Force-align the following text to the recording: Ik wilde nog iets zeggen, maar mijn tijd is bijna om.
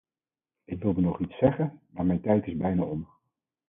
Ik 0.65 0.81
wilde 0.81 1.01
nog 1.01 1.19
iets 1.19 1.37
zeggen, 1.37 1.79
maar 1.89 2.05
mijn 2.05 2.21
tijd 2.21 2.47
is 2.47 2.57
bijna 2.57 2.83
om. 2.83 3.07